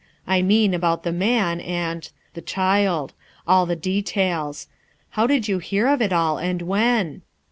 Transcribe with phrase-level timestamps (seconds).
[0.25, 3.13] I mean about the man and— the child;
[3.47, 4.67] all the details.
[5.11, 7.21] How did you hear of it all, and when?"